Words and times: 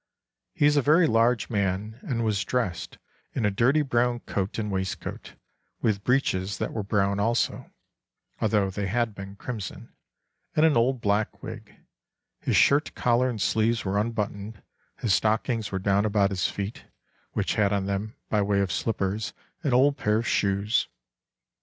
He 0.55 0.65
is 0.65 0.77
a 0.77 0.81
very 0.81 1.05
large 1.05 1.47
man, 1.51 1.99
and 2.01 2.25
was 2.25 2.43
dressed 2.43 2.97
in 3.35 3.45
a 3.45 3.51
dirty 3.51 3.83
brown 3.83 4.21
coat 4.21 4.57
and 4.57 4.71
waistcoat, 4.71 5.35
with 5.83 6.03
breeches 6.03 6.57
that 6.57 6.73
were 6.73 6.81
brown 6.81 7.19
also 7.19 7.69
(although 8.39 8.71
they 8.71 8.87
had 8.87 9.13
been 9.13 9.35
crimson), 9.35 9.93
and 10.55 10.65
an 10.65 10.75
old 10.75 11.01
black 11.01 11.43
wig; 11.43 11.75
his 12.39 12.55
shirt 12.57 12.95
collar 12.95 13.29
and 13.29 13.43
sleeves 13.43 13.85
were 13.85 13.99
unbuttoned; 13.99 14.63
his 14.97 15.13
stockings 15.13 15.71
were 15.71 15.77
down 15.77 16.03
about 16.03 16.31
his 16.31 16.47
feet, 16.47 16.85
which 17.33 17.53
had 17.53 17.71
on 17.71 17.85
them, 17.85 18.15
by 18.27 18.41
way 18.41 18.59
of 18.59 18.71
slippers, 18.71 19.33
an 19.61 19.71
old 19.71 19.97
pair 19.97 20.17
of 20.17 20.27
shoes.... 20.27 20.87